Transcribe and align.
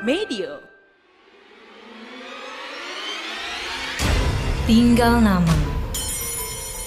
Medio. 0.00 0.64
Tinggal 4.64 5.20
nama. 5.20 5.52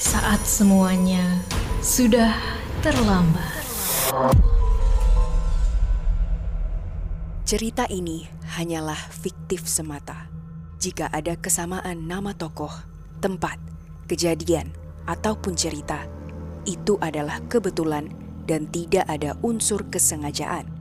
Saat 0.01 0.41
semuanya 0.41 1.21
sudah 1.85 2.33
terlambat. 2.81 3.61
Cerita 7.45 7.85
ini 7.85 8.25
hanyalah 8.57 8.97
fiktif 9.13 9.69
semata. 9.69 10.33
Jika 10.81 11.13
ada 11.13 11.37
kesamaan 11.37 12.09
nama 12.09 12.33
tokoh, 12.33 12.73
tempat, 13.21 13.61
kejadian, 14.09 14.73
ataupun 15.05 15.53
cerita, 15.53 16.09
itu 16.65 16.97
adalah 16.97 17.45
kebetulan 17.45 18.09
dan 18.49 18.65
tidak 18.73 19.05
ada 19.05 19.37
unsur 19.45 19.85
kesengajaan. 19.93 20.72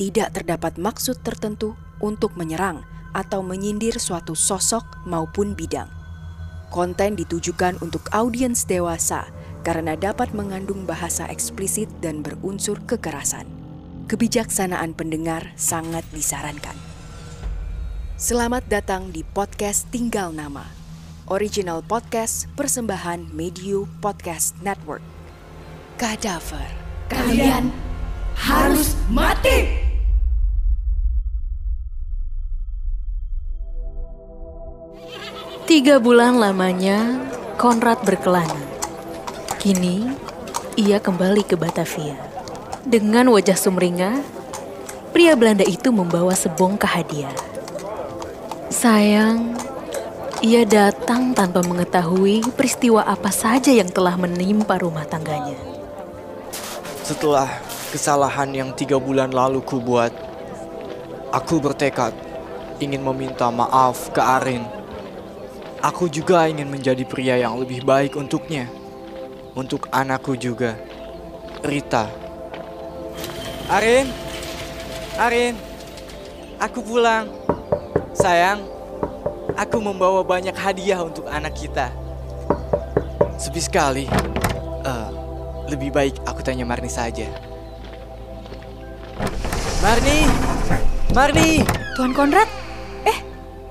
Tidak 0.00 0.32
terdapat 0.32 0.80
maksud 0.80 1.20
tertentu 1.20 1.76
untuk 2.00 2.32
menyerang 2.32 2.88
atau 3.12 3.44
menyindir 3.44 4.00
suatu 4.00 4.32
sosok 4.32 5.04
maupun 5.04 5.52
bidang. 5.52 5.92
Konten 6.72 7.20
ditujukan 7.20 7.76
untuk 7.84 8.08
audiens 8.08 8.64
dewasa 8.64 9.28
karena 9.60 10.00
dapat 10.00 10.32
mengandung 10.32 10.88
bahasa 10.88 11.28
eksplisit 11.28 11.92
dan 12.00 12.24
berunsur 12.24 12.80
kekerasan. 12.88 13.44
Kebijaksanaan 14.08 14.96
pendengar 14.96 15.52
sangat 15.60 16.08
disarankan. 16.16 16.80
Selamat 18.16 18.64
datang 18.72 19.12
di 19.12 19.20
podcast 19.20 19.84
Tinggal 19.92 20.32
Nama, 20.32 20.64
original 21.28 21.84
podcast 21.84 22.48
persembahan 22.56 23.36
Medio 23.36 23.84
Podcast 24.00 24.56
Network. 24.64 25.04
Kadaver. 26.00 26.72
Kalian 27.12 27.68
harus 28.40 28.96
mati. 29.12 29.89
Tiga 35.70 36.02
bulan 36.02 36.42
lamanya, 36.42 37.30
Konrad 37.54 38.02
berkelana. 38.02 38.58
Kini, 39.62 40.02
ia 40.74 40.98
kembali 40.98 41.46
ke 41.46 41.54
Batavia. 41.54 42.18
Dengan 42.82 43.30
wajah 43.30 43.54
sumringah, 43.54 44.18
pria 45.14 45.38
Belanda 45.38 45.62
itu 45.62 45.94
membawa 45.94 46.34
sebongkah 46.34 46.90
hadiah. 46.90 47.30
Sayang, 48.66 49.54
ia 50.42 50.66
datang 50.66 51.38
tanpa 51.38 51.62
mengetahui 51.62 52.50
peristiwa 52.58 53.06
apa 53.06 53.30
saja 53.30 53.70
yang 53.70 53.94
telah 53.94 54.18
menimpa 54.18 54.74
rumah 54.74 55.06
tangganya. 55.06 55.54
Setelah 57.06 57.46
kesalahan 57.94 58.50
yang 58.50 58.74
tiga 58.74 58.98
bulan 58.98 59.30
lalu 59.30 59.62
ku 59.62 59.78
buat, 59.78 60.10
aku 61.30 61.62
bertekad 61.62 62.10
ingin 62.82 63.06
meminta 63.06 63.46
maaf 63.54 64.10
ke 64.10 64.18
Arin. 64.18 64.79
Aku 65.80 66.12
juga 66.12 66.44
ingin 66.44 66.68
menjadi 66.68 67.08
pria 67.08 67.40
yang 67.40 67.56
lebih 67.56 67.88
baik 67.88 68.12
untuknya. 68.12 68.68
Untuk 69.56 69.88
anakku 69.88 70.36
juga. 70.36 70.76
Rita. 71.64 72.04
Arin. 73.72 74.12
Arin. 75.16 75.56
Aku 76.60 76.84
pulang. 76.84 77.32
Sayang, 78.12 78.60
aku 79.56 79.80
membawa 79.80 80.20
banyak 80.20 80.52
hadiah 80.52 81.00
untuk 81.00 81.24
anak 81.32 81.56
kita. 81.56 81.88
Sepi 83.40 83.64
sekali. 83.64 84.04
Eh, 84.84 85.08
lebih 85.72 85.96
baik 85.96 86.20
aku 86.28 86.44
tanya 86.44 86.68
Marni 86.68 86.92
saja. 86.92 87.24
Marni! 89.80 90.28
Marni! 91.16 91.64
Tuan 91.96 92.12
Konrad? 92.12 92.48
Eh, 93.08 93.16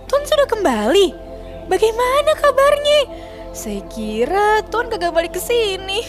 Tuan 0.09 0.25
sudah 0.25 0.49
kembali? 0.49 1.28
Bagaimana 1.69 2.33
kabarnya? 2.33 3.01
Saya 3.53 3.85
kira 3.93 4.65
Tuan 4.73 4.89
kagak 4.89 5.13
balik 5.13 5.37
ke 5.37 5.41
sini. 5.41 6.01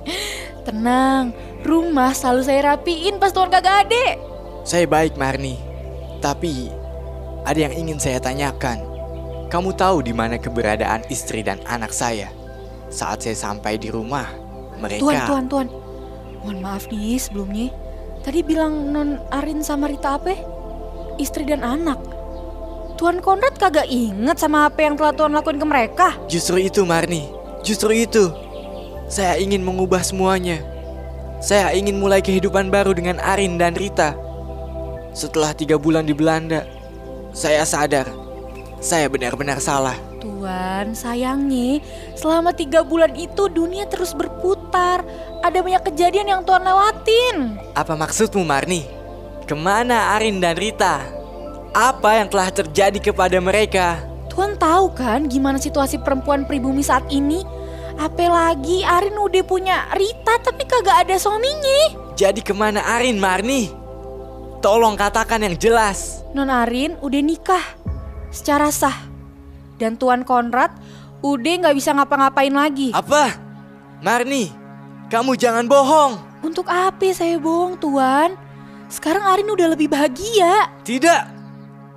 Tenang, 0.66 1.36
rumah 1.60 2.16
selalu 2.16 2.42
saya 2.48 2.60
rapiin 2.72 3.20
pas 3.20 3.28
Tuan 3.28 3.52
kagak 3.52 3.84
ada. 3.84 4.16
Saya 4.64 4.88
baik 4.88 5.20
Marni. 5.20 5.60
Tapi 6.24 6.72
ada 7.44 7.58
yang 7.60 7.76
ingin 7.76 8.00
saya 8.00 8.16
tanyakan. 8.16 8.80
Kamu 9.52 9.76
tahu 9.76 10.00
di 10.00 10.16
mana 10.16 10.40
keberadaan 10.40 11.04
istri 11.12 11.44
dan 11.44 11.60
anak 11.68 11.92
saya? 11.92 12.32
Saat 12.88 13.28
saya 13.28 13.36
sampai 13.36 13.76
di 13.76 13.92
rumah, 13.92 14.24
mereka 14.80 15.04
Tuan, 15.04 15.20
Tuan, 15.28 15.44
Tuan. 15.52 15.68
Mohon 16.40 16.58
maaf 16.64 16.88
nih 16.88 17.20
sebelumnya. 17.20 17.68
Tadi 18.24 18.40
bilang 18.40 18.88
Non 18.88 19.20
Arin 19.36 19.60
sama 19.60 19.84
Rita 19.84 20.16
apa? 20.16 20.32
Istri 21.20 21.44
dan 21.44 21.60
anak. 21.60 22.13
Tuan 22.94 23.18
Konrad 23.18 23.58
kagak 23.58 23.90
inget 23.90 24.38
sama 24.38 24.70
apa 24.70 24.78
yang 24.86 24.94
telah 24.94 25.10
Tuan 25.10 25.34
lakuin 25.34 25.58
ke 25.58 25.66
mereka? 25.66 26.08
Justru 26.30 26.62
itu 26.62 26.86
Marni, 26.86 27.26
justru 27.66 27.90
itu. 27.90 28.30
Saya 29.10 29.36
ingin 29.36 29.66
mengubah 29.66 30.00
semuanya. 30.00 30.62
Saya 31.42 31.74
ingin 31.76 32.00
mulai 32.00 32.24
kehidupan 32.24 32.72
baru 32.72 32.94
dengan 32.96 33.20
Arin 33.20 33.58
dan 33.60 33.76
Rita. 33.76 34.16
Setelah 35.12 35.52
tiga 35.52 35.76
bulan 35.76 36.06
di 36.06 36.14
Belanda, 36.16 36.64
saya 37.34 37.66
sadar 37.66 38.24
saya 38.84 39.08
benar-benar 39.08 39.64
salah. 39.64 39.96
Tuan, 40.20 40.92
sayangnya 40.92 41.80
selama 42.12 42.52
tiga 42.52 42.84
bulan 42.84 43.16
itu 43.16 43.48
dunia 43.48 43.88
terus 43.88 44.12
berputar. 44.12 45.00
Ada 45.40 45.64
banyak 45.64 45.82
kejadian 45.88 46.28
yang 46.28 46.40
Tuan 46.44 46.60
lewatin. 46.60 47.56
Apa 47.72 47.96
maksudmu 47.96 48.44
Marni? 48.44 48.84
Ke 49.48 49.56
mana 49.56 50.12
Arin 50.16 50.36
dan 50.36 50.56
Rita? 50.60 51.23
Apa 51.74 52.22
yang 52.22 52.30
telah 52.30 52.54
terjadi 52.54 53.02
kepada 53.02 53.34
mereka? 53.42 53.98
Tuan 54.30 54.54
tahu 54.54 54.94
kan 54.94 55.26
gimana 55.26 55.58
situasi 55.58 55.98
perempuan 55.98 56.46
pribumi 56.46 56.86
saat 56.86 57.02
ini? 57.10 57.42
Apalagi 57.98 58.86
Arin 58.86 59.18
udah 59.18 59.42
punya 59.42 59.90
Rita 59.90 60.38
tapi 60.38 60.70
kagak 60.70 61.02
ada 61.02 61.18
suaminya. 61.18 61.98
Jadi 62.14 62.46
ke 62.46 62.54
mana 62.54 62.78
Arin 62.94 63.18
Marni? 63.18 63.74
Tolong 64.62 64.94
katakan 64.94 65.42
yang 65.42 65.58
jelas. 65.58 66.22
Non 66.30 66.46
Arin 66.46 66.94
udah 67.02 67.18
nikah 67.18 67.66
secara 68.30 68.70
sah. 68.70 68.94
Dan 69.74 69.98
Tuan 69.98 70.22
Konrad 70.22 70.70
udah 71.26 71.54
nggak 71.58 71.74
bisa 71.74 71.90
ngapa-ngapain 71.90 72.54
lagi. 72.54 72.94
Apa? 72.94 73.34
Marni, 73.98 74.54
kamu 75.10 75.34
jangan 75.34 75.66
bohong. 75.66 76.22
Untuk 76.38 76.70
apa 76.70 77.10
saya 77.10 77.34
bohong 77.34 77.82
Tuan? 77.82 78.38
Sekarang 78.86 79.26
Arin 79.26 79.50
udah 79.50 79.74
lebih 79.74 79.90
bahagia. 79.90 80.70
Tidak, 80.86 81.33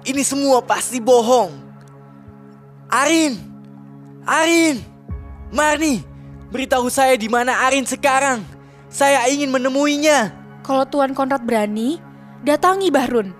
ini 0.07 0.23
semua 0.23 0.63
pasti 0.63 1.03
bohong. 1.03 1.51
Arin, 2.87 3.35
Arin, 4.23 4.79
Marni, 5.51 5.99
beritahu 6.47 6.87
saya 6.87 7.19
di 7.19 7.27
mana 7.27 7.67
Arin 7.67 7.83
sekarang. 7.83 8.39
Saya 8.87 9.27
ingin 9.27 9.51
menemuinya. 9.51 10.31
Kalau 10.63 10.87
Tuan 10.87 11.11
Konrad 11.11 11.43
berani, 11.43 11.99
datangi 12.47 12.87
Bahrun. 12.87 13.35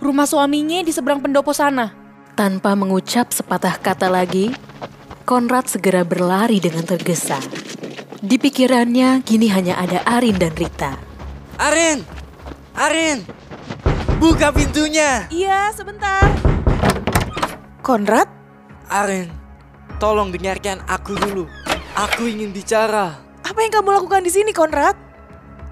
Rumah 0.00 0.24
suaminya 0.24 0.80
di 0.80 0.88
seberang 0.88 1.20
pendopo 1.20 1.52
sana. 1.52 1.92
Tanpa 2.32 2.72
mengucap 2.72 3.28
sepatah 3.28 3.76
kata 3.76 4.08
lagi, 4.08 4.48
Konrad 5.28 5.68
segera 5.68 6.08
berlari 6.08 6.56
dengan 6.56 6.88
tergesa. 6.88 7.36
Di 8.24 8.40
pikirannya 8.40 9.20
kini 9.20 9.52
hanya 9.52 9.76
ada 9.76 10.00
Arin 10.08 10.40
dan 10.40 10.56
Rita. 10.56 10.96
Arin, 11.60 12.00
Arin, 12.78 13.26
buka 14.18 14.50
pintunya. 14.50 15.30
Iya, 15.30 15.70
sebentar. 15.72 16.26
Konrad? 17.80 18.28
Arin, 18.90 19.30
tolong 20.02 20.34
dengarkan 20.34 20.82
aku 20.84 21.14
dulu. 21.16 21.46
Aku 21.94 22.26
ingin 22.28 22.52
bicara. 22.52 23.16
Apa 23.46 23.64
yang 23.64 23.72
kamu 23.72 23.88
lakukan 23.96 24.22
di 24.26 24.30
sini, 24.30 24.50
Konrad? 24.52 24.98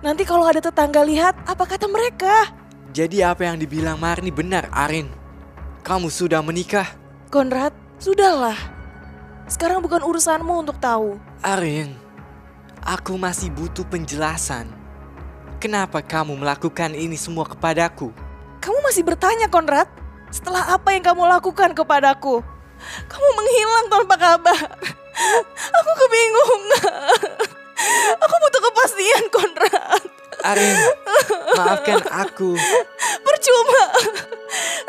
Nanti 0.00 0.22
kalau 0.22 0.46
ada 0.46 0.62
tetangga 0.62 1.02
lihat, 1.02 1.34
apa 1.44 1.66
kata 1.66 1.90
mereka? 1.90 2.54
Jadi 2.94 3.20
apa 3.20 3.44
yang 3.44 3.60
dibilang 3.60 4.00
Marni 4.00 4.32
benar, 4.32 4.70
Arin. 4.72 5.10
Kamu 5.84 6.08
sudah 6.08 6.40
menikah. 6.40 6.88
Konrad, 7.28 7.74
sudahlah. 8.00 8.56
Sekarang 9.46 9.78
bukan 9.84 10.02
urusanmu 10.02 10.66
untuk 10.66 10.80
tahu. 10.80 11.20
Arin, 11.44 11.94
aku 12.82 13.14
masih 13.14 13.52
butuh 13.52 13.86
penjelasan. 13.86 14.66
Kenapa 15.62 16.02
kamu 16.02 16.36
melakukan 16.36 16.92
ini 16.92 17.14
semua 17.14 17.46
kepadaku? 17.46 18.25
Kamu 18.66 18.82
masih 18.82 19.06
bertanya, 19.06 19.46
Konrad? 19.46 19.86
Setelah 20.34 20.74
apa 20.74 20.90
yang 20.90 21.06
kamu 21.06 21.22
lakukan 21.38 21.70
kepadaku? 21.70 22.42
Kamu 23.06 23.28
menghilang 23.38 23.86
tanpa 23.86 24.18
kabar. 24.18 24.58
Aku 25.70 25.90
kebingungan. 25.94 26.90
Aku 28.26 28.34
butuh 28.42 28.62
kepastian, 28.66 29.24
Konrad. 29.30 30.02
Arin, 30.42 30.74
maafkan 31.54 32.02
aku. 32.10 32.58
Percuma. 33.22 33.82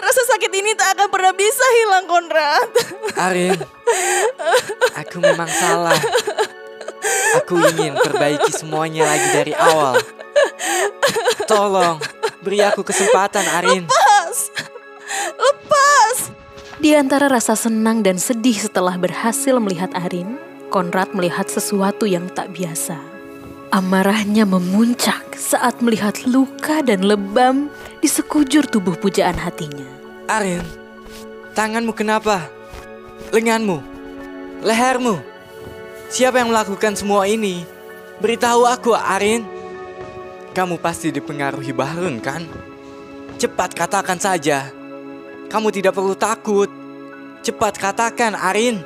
Rasa 0.01 0.21
sakit 0.25 0.49
ini 0.57 0.73
tak 0.73 0.97
akan 0.97 1.13
pernah 1.13 1.37
bisa 1.37 1.65
hilang, 1.77 2.09
Konrad. 2.09 2.71
Arin, 3.13 3.61
aku 4.97 5.21
memang 5.21 5.53
salah. 5.53 6.01
Aku 7.45 7.61
ingin 7.61 7.93
perbaiki 7.93 8.49
semuanya 8.57 9.05
lagi 9.05 9.27
dari 9.37 9.53
awal. 9.53 10.01
Tolong, 11.45 12.01
beri 12.47 12.63
aku 12.63 12.79
kesempatan, 12.79 13.43
Arin. 13.59 13.83
Pas. 13.91 14.39
Di 16.79 16.95
antara 16.95 17.27
rasa 17.27 17.59
senang 17.59 17.99
dan 17.99 18.15
sedih 18.15 18.55
setelah 18.55 18.95
berhasil 18.95 19.59
melihat 19.59 19.91
Arin, 19.99 20.39
Konrad 20.71 21.11
melihat 21.11 21.51
sesuatu 21.51 22.07
yang 22.07 22.31
tak 22.31 22.55
biasa. 22.55 22.95
Amarahnya 23.75 24.47
memuncak 24.47 25.35
saat 25.35 25.83
melihat 25.83 26.23
luka 26.23 26.79
dan 26.79 27.03
lebam 27.03 27.67
di 27.99 28.07
sekujur 28.07 28.63
tubuh 28.63 28.95
pujaan 28.95 29.35
hatinya. 29.35 29.83
Arin, 30.31 30.63
tanganmu 31.51 31.91
kenapa? 31.91 32.47
Lenganmu? 33.35 33.83
Lehermu? 34.63 35.19
Siapa 36.07 36.39
yang 36.39 36.55
melakukan 36.55 36.95
semua 36.95 37.27
ini? 37.27 37.67
Beritahu 38.23 38.63
aku, 38.63 38.95
Arin. 38.95 39.56
Kamu 40.53 40.79
pasti 40.79 41.11
dipengaruhi 41.11 41.71
Bahrun, 41.71 42.19
kan? 42.19 42.43
Cepat 43.37 43.73
katakan 43.73 44.17
saja. 44.17 44.71
Kamu 45.47 45.71
tidak 45.71 45.95
perlu 45.95 46.17
takut. 46.17 46.67
Cepat 47.45 47.79
katakan, 47.79 48.35
Arin. 48.35 48.81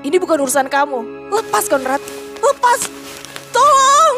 Ini 0.00 0.16
bukan 0.16 0.40
urusan 0.46 0.70
kamu. 0.70 1.30
Lepas, 1.34 1.66
Konrad. 1.66 2.00
Lepas. 2.38 2.80
Tolong. 3.50 4.16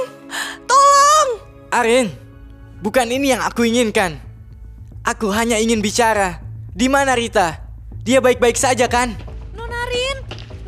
Tolong. 0.68 1.28
Arin, 1.72 2.12
bukan 2.84 3.08
ini 3.08 3.32
yang 3.32 3.42
aku 3.42 3.64
inginkan. 3.64 4.20
Aku 5.00 5.32
hanya 5.32 5.56
ingin 5.56 5.80
bicara. 5.80 6.44
Di 6.70 6.86
mana 6.86 7.16
Rita? 7.16 7.56
Dia 8.04 8.20
baik-baik 8.20 8.54
saja 8.54 8.84
kan? 8.86 9.16
Nonarin. 9.56 10.16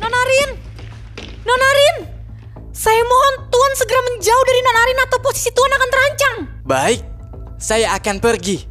Nonarin. 0.01 0.49
Nonarin. 1.45 2.12
Saya 2.83 2.99
mohon 3.07 3.47
Tuan 3.47 3.73
segera 3.79 4.03
menjauh 4.11 4.43
dari 4.43 4.59
Nonarin 4.59 4.99
atau 5.07 5.17
posisi 5.23 5.55
Tuan 5.55 5.71
akan 5.71 5.87
terancam. 5.87 6.35
Baik, 6.67 6.99
saya 7.55 7.95
akan 7.95 8.19
pergi. 8.19 8.67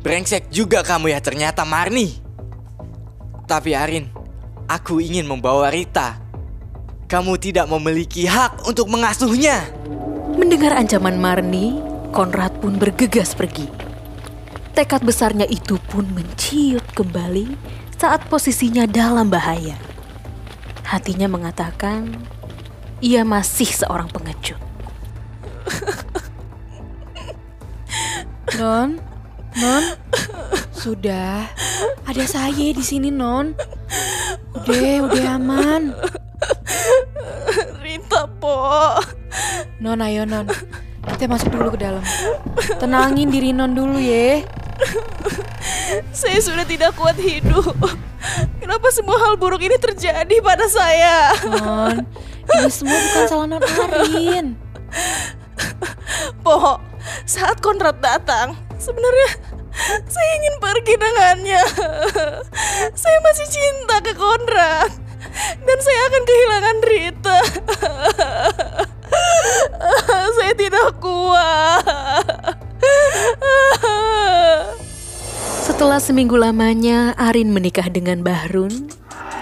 Brengsek 0.00 0.48
juga 0.48 0.80
kamu 0.80 1.12
ya 1.12 1.20
ternyata 1.20 1.60
Marni. 1.68 2.16
Tapi 3.44 3.76
Arin, 3.76 4.08
aku 4.64 5.04
ingin 5.04 5.28
membawa 5.28 5.68
Rita. 5.68 6.16
Kamu 7.04 7.36
tidak 7.36 7.68
memiliki 7.68 8.24
hak 8.24 8.64
untuk 8.64 8.88
mengasuhnya. 8.88 9.68
Mendengar 10.32 10.72
ancaman 10.72 11.20
Marni, 11.20 11.76
Konrad 12.08 12.56
pun 12.56 12.80
bergegas 12.80 13.36
pergi. 13.36 13.68
Tekad 14.72 15.04
besarnya 15.04 15.44
itu 15.44 15.76
pun 15.92 16.08
menciut 16.16 16.88
kembali 16.96 17.52
saat 18.00 18.24
posisinya 18.32 18.88
dalam 18.88 19.28
bahaya. 19.28 19.76
Hatinya 20.88 21.28
mengatakan, 21.28 22.31
ia 23.02 23.26
masih 23.26 23.66
seorang 23.66 24.06
pengecut. 24.08 24.56
Non, 28.56 29.02
Non, 29.52 29.84
sudah. 30.72 31.50
Ada 32.06 32.24
saya 32.24 32.72
di 32.72 32.80
sini, 32.80 33.10
Non. 33.10 33.52
Udah, 34.54 35.08
udah 35.08 35.24
aman. 35.36 35.82
Rita, 37.82 38.30
Po. 38.38 38.96
Non, 39.82 39.98
ayo 40.00 40.22
Non. 40.24 40.46
Kita 41.02 41.26
masuk 41.26 41.50
dulu 41.52 41.74
ke 41.74 41.82
dalam. 41.82 42.04
Tenangin 42.78 43.28
diri 43.28 43.50
Non 43.50 43.74
dulu 43.74 43.98
ya. 43.98 44.46
Saya 46.14 46.38
sudah 46.38 46.64
tidak 46.64 46.94
kuat 46.94 47.18
hidup. 47.18 47.74
Kenapa 48.62 48.88
semua 48.94 49.18
hal 49.26 49.34
buruk 49.36 49.60
ini 49.60 49.76
terjadi 49.76 50.36
pada 50.40 50.64
saya? 50.70 51.34
Non, 51.50 52.06
ini 52.58 52.70
semua 52.72 52.98
bukan 52.98 53.24
salah 53.28 53.46
Non 53.48 53.62
Arin. 53.64 54.46
Po, 56.44 56.76
saat 57.24 57.62
Konrad 57.64 58.02
datang, 58.02 58.58
sebenarnya 58.76 59.28
saya 60.04 60.30
ingin 60.42 60.54
pergi 60.60 60.94
dengannya. 61.00 61.62
Saya 62.92 63.18
masih 63.24 63.46
cinta 63.48 63.96
ke 64.04 64.12
Konrad. 64.12 64.92
Dan 65.64 65.78
saya 65.80 66.00
akan 66.12 66.22
kehilangan 66.28 66.78
Rita. 66.84 67.38
Saya 70.36 70.52
tidak 70.52 71.00
kuat. 71.00 71.82
Setelah 75.62 75.98
seminggu 76.02 76.36
lamanya 76.36 77.16
Arin 77.16 77.54
menikah 77.54 77.88
dengan 77.88 78.20
Bahrun, 78.20 78.92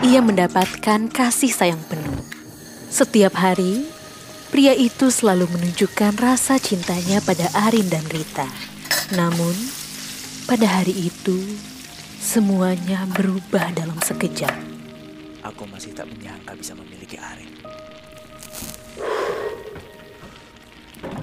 ia 0.00 0.22
mendapatkan 0.22 1.10
kasih 1.10 1.50
sayang 1.50 1.80
penuh. 1.90 1.99
Setiap 2.90 3.38
hari, 3.38 3.86
pria 4.50 4.74
itu 4.74 5.14
selalu 5.14 5.46
menunjukkan 5.54 6.18
rasa 6.18 6.58
cintanya 6.58 7.22
pada 7.22 7.46
Arin 7.54 7.86
dan 7.86 8.02
Rita. 8.10 8.50
Namun, 9.14 9.54
pada 10.50 10.66
hari 10.66 11.06
itu, 11.06 11.38
semuanya 12.18 13.06
berubah 13.14 13.70
dalam 13.78 13.94
sekejap. 14.02 14.52
Aku 15.46 15.70
masih 15.70 15.94
tak 15.94 16.10
menyangka 16.10 16.58
bisa 16.58 16.74
memiliki 16.74 17.14
Arin. 17.14 17.54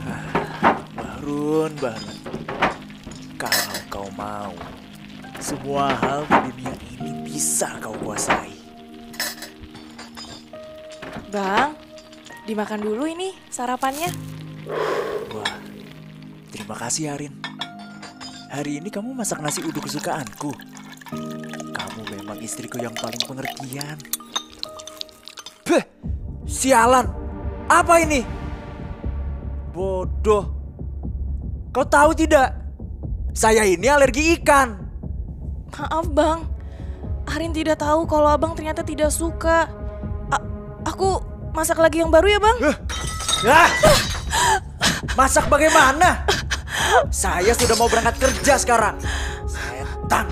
Ah, 0.08 0.80
Barun, 0.96 1.76
Barun. 1.84 2.18
Kalau 3.36 3.78
kau 3.92 4.08
mau, 4.16 4.56
semua 5.44 5.92
hal 6.00 6.24
di 6.26 6.64
dunia 6.64 6.74
ini 6.96 7.12
bisa 7.28 7.76
kau 7.84 7.94
kuasai. 8.02 8.57
Bang, 11.28 11.76
dimakan 12.48 12.80
dulu 12.80 13.04
ini 13.04 13.36
sarapannya. 13.52 14.08
Wah, 15.36 15.54
terima 16.48 16.72
kasih 16.72 17.12
Arin. 17.20 17.36
Hari 18.48 18.80
ini 18.80 18.88
kamu 18.88 19.12
masak 19.12 19.44
nasi 19.44 19.60
uduk 19.60 19.92
kesukaanku. 19.92 20.56
Kamu 21.76 22.02
memang 22.16 22.40
istriku 22.40 22.80
yang 22.80 22.96
paling 22.96 23.20
pengertian. 23.28 24.00
Beh, 25.68 25.84
sialan. 26.48 27.12
Apa 27.68 28.08
ini? 28.08 28.24
Bodoh. 29.76 30.48
Kau 31.76 31.84
tahu 31.84 32.16
tidak? 32.16 32.56
Saya 33.36 33.68
ini 33.68 33.92
alergi 33.92 34.40
ikan. 34.40 34.80
Maaf 35.76 36.08
bang, 36.10 36.40
Arin 37.28 37.52
tidak 37.52 37.84
tahu 37.84 38.08
kalau 38.08 38.32
abang 38.32 38.56
ternyata 38.56 38.80
tidak 38.82 39.12
suka. 39.12 39.77
Aku 40.88 41.20
masak 41.52 41.84
lagi 41.84 42.00
yang 42.00 42.08
baru 42.08 42.28
ya 42.32 42.40
bang? 42.40 42.58
Ah! 43.44 43.70
Masak 45.20 45.52
bagaimana? 45.52 46.24
Saya 47.12 47.52
sudah 47.52 47.76
mau 47.76 47.92
berangkat 47.92 48.16
kerja 48.18 48.56
sekarang. 48.56 48.96
Setan. 49.44 50.32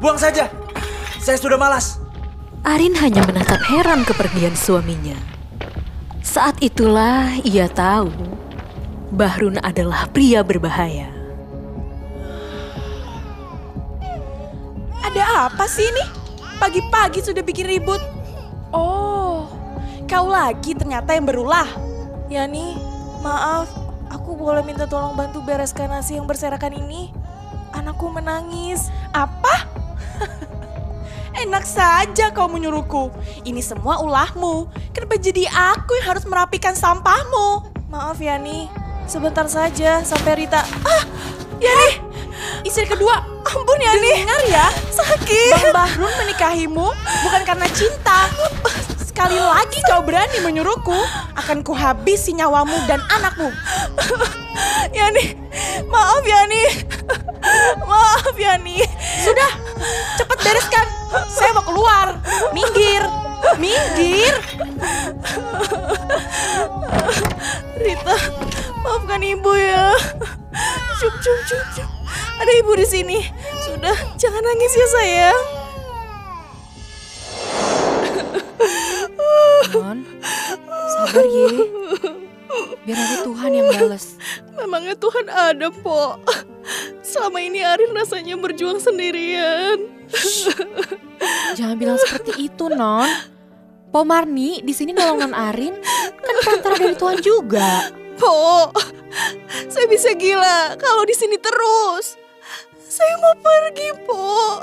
Buang 0.00 0.16
saja. 0.16 0.48
Saya 1.20 1.36
sudah 1.36 1.60
malas. 1.60 2.00
Arin 2.64 2.96
hanya 2.96 3.20
menatap 3.28 3.60
heran 3.68 4.04
kepergian 4.08 4.56
suaminya. 4.56 5.16
Saat 6.24 6.60
itulah 6.64 7.36
ia 7.44 7.68
tahu 7.68 8.12
Bahrun 9.10 9.58
adalah 9.60 10.06
pria 10.14 10.46
berbahaya. 10.46 11.10
Ada 15.02 15.50
apa 15.50 15.66
sih 15.66 15.82
ini? 15.82 16.04
Pagi-pagi 16.62 17.18
sudah 17.18 17.42
bikin 17.42 17.66
ribut. 17.66 17.98
Oh, 18.70 19.09
kau 20.10 20.26
lagi 20.26 20.74
ternyata 20.74 21.14
yang 21.14 21.22
berulah. 21.22 21.70
Yani, 22.26 22.74
maaf, 23.22 23.70
aku 24.10 24.34
boleh 24.34 24.66
minta 24.66 24.90
tolong 24.90 25.14
bantu 25.14 25.38
bereskan 25.38 25.86
nasi 25.86 26.18
yang 26.18 26.26
berserakan 26.26 26.74
ini? 26.74 27.14
Anakku 27.70 28.10
menangis. 28.10 28.90
Apa? 29.14 29.70
Enak 31.46 31.62
saja 31.62 32.34
kau 32.34 32.50
menyuruhku. 32.50 33.14
Ini 33.46 33.62
semua 33.62 34.02
ulahmu. 34.02 34.66
Kenapa 34.90 35.14
jadi 35.14 35.46
aku 35.46 35.94
yang 36.02 36.06
harus 36.10 36.26
merapikan 36.26 36.74
sampahmu? 36.74 37.70
Maaf 37.86 38.18
Yani, 38.18 38.66
sebentar 39.06 39.46
saja 39.46 40.02
sampai 40.02 40.42
Rita. 40.42 40.66
Ah, 40.82 41.06
Yani, 41.62 42.02
istri 42.68 42.82
kedua. 42.82 43.22
Ampun 43.46 43.78
Yani. 43.78 44.26
Dengar 44.26 44.42
ya, 44.50 44.66
sakit. 44.98 45.54
Bang 45.54 45.70
Bahrun 45.70 46.14
menikahimu 46.18 46.88
bukan 46.98 47.42
karena 47.46 47.66
cinta. 47.70 48.26
Sekali 49.20 49.36
lagi 49.36 49.84
kau 49.84 50.00
berani 50.00 50.40
menyuruhku, 50.40 50.96
akan 51.36 51.60
kuhabisi 51.60 52.32
nyawamu 52.32 52.72
dan 52.88 53.04
anakmu. 53.04 53.52
Yani, 54.96 55.36
maaf 55.92 56.24
Yani. 56.24 56.88
Maaf 57.84 58.32
Yani. 58.32 58.80
Sudah, 59.20 59.52
cepat 60.16 60.40
bereskan. 60.40 60.88
Saya 61.28 61.52
mau 61.52 61.60
keluar. 61.68 62.16
Minggir. 62.56 63.04
Minggir. 63.60 64.40
Rita, 67.76 68.16
maafkan 68.80 69.20
ibu 69.20 69.52
ya. 69.52 70.00
Cup, 70.96 71.12
cup, 71.20 71.38
cup, 71.44 71.64
cup. 71.76 71.88
Ada 72.40 72.52
ibu 72.56 72.72
di 72.72 72.88
sini. 72.88 73.20
Sudah, 73.68 74.16
jangan 74.16 74.40
nangis 74.40 74.72
ya 74.72 74.86
sayang. 74.88 75.59
Ada, 85.50 85.68
Po. 85.70 86.16
Selama 87.02 87.42
ini 87.42 87.60
Arin 87.66 87.90
rasanya 87.90 88.38
berjuang 88.38 88.78
sendirian. 88.78 89.82
Jangan 91.58 91.76
bilang 91.76 91.98
seperti 91.98 92.46
itu, 92.46 92.70
Non. 92.70 93.08
Po 93.90 94.06
Marni 94.06 94.62
di 94.62 94.70
sini 94.70 94.94
nolong 94.94 95.18
Non 95.18 95.34
Arin 95.34 95.74
kan 96.22 96.34
perantara 96.46 96.78
dari 96.78 96.94
Tuhan 96.94 97.18
juga. 97.18 97.90
Po, 98.14 98.70
saya 99.66 99.86
bisa 99.90 100.14
gila 100.14 100.78
kalau 100.78 101.02
di 101.02 101.14
sini 101.16 101.34
terus. 101.42 102.14
Saya 102.90 103.18
mau 103.18 103.34
pergi, 103.34 103.88
Po. 104.06 104.62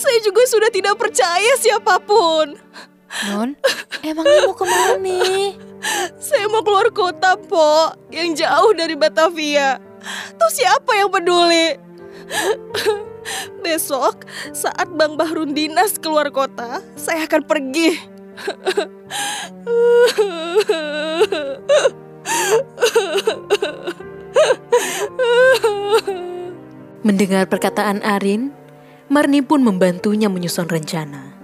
saya 0.00 0.18
juga 0.24 0.44
sudah 0.48 0.72
tidak 0.72 0.96
percaya 0.96 1.52
siapa 1.60 2.00
pun. 2.00 2.56
Non, 3.28 3.52
emangnya 4.00 4.48
mau 4.48 4.56
ke 4.56 4.64
mana 4.64 4.96
nih? 5.00 5.65
Saya 6.16 6.48
mau 6.48 6.62
keluar 6.64 6.88
kota, 6.90 7.36
Po, 7.36 7.92
yang 8.10 8.32
jauh 8.32 8.72
dari 8.72 8.96
Batavia. 8.96 9.78
Tuh 10.38 10.52
siapa 10.52 10.94
yang 10.96 11.10
peduli? 11.10 11.76
Besok 13.62 14.22
saat 14.54 14.86
Bang 14.94 15.18
Bahrun 15.18 15.50
dinas 15.50 15.98
keluar 15.98 16.30
kota, 16.30 16.78
saya 16.94 17.26
akan 17.26 17.42
pergi. 17.42 17.98
Mendengar 27.06 27.46
perkataan 27.50 28.02
Arin, 28.02 28.50
Marni 29.06 29.38
pun 29.42 29.62
membantunya 29.62 30.26
menyusun 30.26 30.66
rencana. 30.66 31.38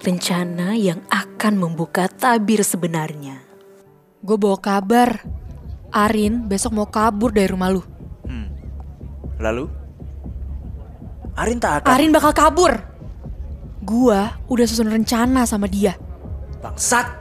Rencana 0.00 0.76
yang 0.76 1.00
akan 1.08 1.56
membuka 1.56 2.08
tabir 2.08 2.60
sebenarnya. 2.60 3.51
Gue 4.22 4.38
bawa 4.38 4.58
kabar. 4.62 5.22
Arin 5.92 6.48
besok 6.48 6.72
mau 6.72 6.88
kabur 6.88 7.34
dari 7.34 7.50
rumah 7.50 7.68
lu. 7.68 7.84
Hmm. 8.24 8.48
Lalu? 9.42 9.68
Arin 11.36 11.58
tak 11.60 11.84
akan... 11.84 11.90
Arin 11.92 12.14
bakal 12.14 12.32
kabur. 12.32 12.72
Gua 13.82 14.38
udah 14.46 14.66
susun 14.68 14.88
rencana 14.88 15.42
sama 15.42 15.66
dia. 15.66 15.98
Bangsat! 16.62 17.18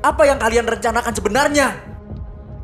Apa 0.00 0.24
yang 0.24 0.40
kalian 0.40 0.64
rencanakan 0.64 1.12
sebenarnya? 1.12 1.68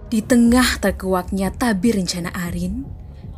Di 0.09 0.25
tengah 0.25 0.81
terkuaknya 0.81 1.53
tabir 1.53 2.01
rencana 2.01 2.33
Arin, 2.49 2.87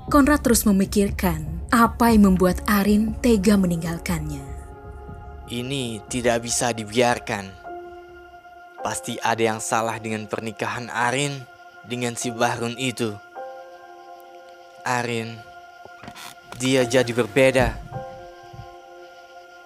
Konrad 0.07 0.47
terus 0.47 0.63
memikirkan 0.69 1.67
apa 1.75 2.15
yang 2.15 2.31
membuat 2.31 2.63
Arin 2.71 3.19
tega 3.19 3.59
meninggalkannya. 3.59 4.45
Ini 5.51 6.07
tidak 6.07 6.47
bisa 6.47 6.71
dibiarkan. 6.71 7.66
Pasti 8.87 9.19
ada 9.19 9.43
yang 9.43 9.59
salah 9.59 9.99
dengan 9.99 10.31
pernikahan 10.31 10.87
Arin 10.87 11.43
dengan 11.83 12.15
si 12.15 12.31
Bahrun 12.31 12.79
itu. 12.79 13.19
Arin, 14.87 15.43
dia 16.55 16.87
jadi 16.87 17.11
berbeda. 17.11 17.75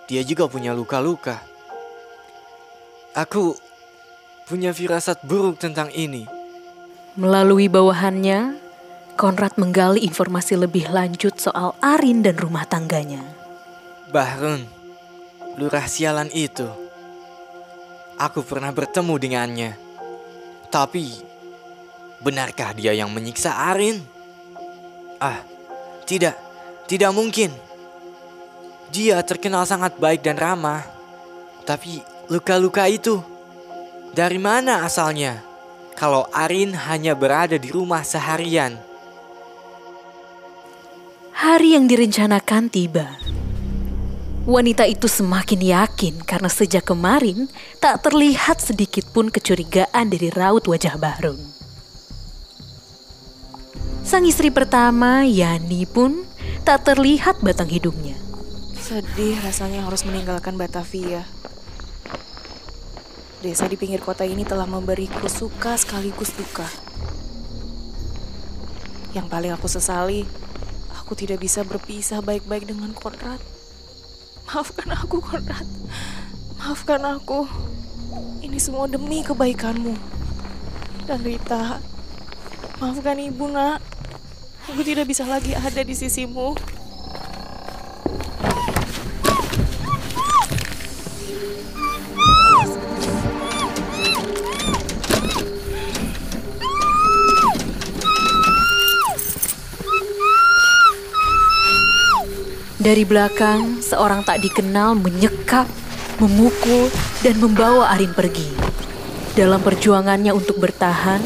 Dia 0.09 0.25
juga 0.25 0.49
punya 0.49 0.73
luka-luka. 0.73 1.37
Aku 3.12 3.61
punya 4.49 4.73
firasat 4.73 5.21
buruk 5.29 5.61
tentang 5.61 5.93
ini. 5.93 6.25
Melalui 7.12 7.69
bawahannya, 7.69 8.57
Konrad 9.21 9.61
menggali 9.61 10.00
informasi 10.00 10.57
lebih 10.57 10.89
lanjut 10.89 11.37
soal 11.37 11.77
Arin 11.85 12.25
dan 12.25 12.41
rumah 12.41 12.65
tangganya. 12.65 13.21
Bahrun, 14.09 14.65
lurah 15.61 15.85
sialan 15.85 16.33
itu. 16.33 16.89
Aku 18.21 18.45
pernah 18.45 18.69
bertemu 18.69 19.15
dengannya. 19.17 19.71
Tapi, 20.69 21.09
benarkah 22.21 22.77
dia 22.77 22.93
yang 22.93 23.09
menyiksa 23.09 23.73
Arin? 23.73 23.97
Ah, 25.17 25.41
tidak, 26.05 26.37
tidak 26.85 27.17
mungkin. 27.17 27.49
Dia 28.93 29.25
terkenal 29.25 29.65
sangat 29.65 29.97
baik 29.97 30.21
dan 30.21 30.37
ramah. 30.37 30.85
Tapi 31.65 32.05
luka-luka 32.29 32.85
itu, 32.93 33.25
dari 34.12 34.37
mana 34.37 34.85
asalnya? 34.85 35.41
Kalau 35.97 36.29
Arin 36.29 36.77
hanya 36.77 37.17
berada 37.17 37.57
di 37.57 37.73
rumah 37.73 38.05
seharian. 38.05 38.77
Hari 41.41 41.73
yang 41.73 41.89
direncanakan 41.89 42.69
tiba. 42.69 43.17
Wanita 44.49 44.88
itu 44.88 45.04
semakin 45.04 45.61
yakin 45.61 46.14
karena 46.25 46.49
sejak 46.49 46.88
kemarin 46.88 47.52
tak 47.76 48.00
terlihat 48.00 48.56
sedikit 48.56 49.04
pun 49.12 49.28
kecurigaan 49.28 50.09
dari 50.09 50.32
raut 50.32 50.64
wajah 50.64 50.97
Bahrun. 50.97 51.37
Sang 54.00 54.25
istri 54.25 54.49
pertama, 54.49 55.28
Yani 55.28 55.85
pun 55.85 56.25
tak 56.64 56.88
terlihat 56.88 57.44
batang 57.44 57.68
hidungnya. 57.68 58.16
Sedih 58.80 59.37
rasanya 59.44 59.85
harus 59.85 60.09
meninggalkan 60.09 60.56
Batavia. 60.56 61.28
Desa 63.44 63.68
di 63.68 63.76
pinggir 63.76 64.00
kota 64.00 64.25
ini 64.25 64.49
telah 64.49 64.64
memberiku 64.64 65.28
suka 65.28 65.76
sekaligus 65.76 66.32
duka. 66.32 66.64
Yang 69.12 69.26
paling 69.28 69.52
aku 69.52 69.68
sesali, 69.68 70.25
aku 70.97 71.12
tidak 71.12 71.44
bisa 71.44 71.61
berpisah 71.61 72.25
baik-baik 72.25 72.64
dengan 72.64 72.97
Konrad. 72.97 73.60
Maafkan 74.50 74.90
aku, 74.90 75.23
Konrad. 75.23 75.62
Maafkan 76.59 76.99
aku. 77.07 77.47
Ini 78.42 78.59
semua 78.59 78.90
demi 78.90 79.23
kebaikanmu. 79.23 79.95
Dan 81.07 81.23
Rita, 81.23 81.78
maafkan 82.83 83.23
ibu, 83.23 83.47
nak. 83.47 83.78
Aku 84.66 84.83
tidak 84.83 85.07
bisa 85.07 85.23
lagi 85.23 85.54
ada 85.54 85.87
di 85.87 85.95
sisimu. 85.95 86.59
Dari 102.80 103.04
belakang, 103.04 103.84
seorang 103.84 104.25
tak 104.25 104.40
dikenal 104.40 104.96
menyekap, 104.96 105.68
memukul, 106.16 106.88
dan 107.20 107.37
membawa 107.37 107.92
Arin 107.92 108.16
pergi. 108.16 108.49
Dalam 109.37 109.60
perjuangannya 109.60 110.32
untuk 110.32 110.56
bertahan, 110.56 111.20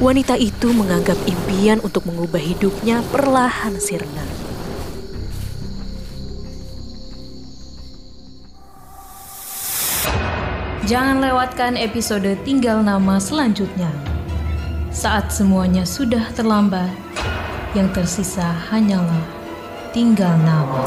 wanita 0.00 0.40
itu 0.40 0.72
menganggap 0.72 1.20
impian 1.28 1.76
untuk 1.84 2.08
mengubah 2.08 2.40
hidupnya 2.40 3.04
perlahan 3.12 3.76
sirna. 3.76 4.24
Jangan 10.88 11.20
lewatkan 11.20 11.76
episode 11.76 12.32
Tinggal 12.48 12.80
Nama 12.80 13.20
selanjutnya. 13.20 13.92
Saat 14.88 15.36
semuanya 15.36 15.84
sudah 15.84 16.32
terlambat, 16.32 16.88
yang 17.76 17.92
tersisa 17.92 18.56
hanyalah 18.72 19.37
tinggal 19.92 20.36
nama. 20.44 20.84